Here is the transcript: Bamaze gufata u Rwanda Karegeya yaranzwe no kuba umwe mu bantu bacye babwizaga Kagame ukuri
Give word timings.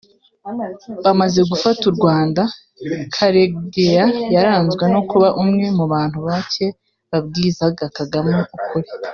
Bamaze 1.05 1.39
gufata 1.51 1.81
u 1.91 1.93
Rwanda 1.97 2.41
Karegeya 3.15 4.05
yaranzwe 4.33 4.83
no 4.93 5.01
kuba 5.09 5.27
umwe 5.43 5.65
mu 5.77 5.85
bantu 5.93 6.17
bacye 6.27 6.67
babwizaga 7.09 7.85
Kagame 7.97 8.31
ukuri 8.57 8.89